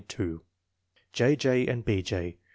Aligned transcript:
22. 0.07 0.41
J. 1.13 1.35
J. 1.35 1.67
and 1.67 1.85
B. 1.85 2.01
J. 2.01 2.39